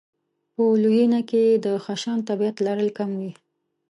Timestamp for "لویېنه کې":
0.81-1.41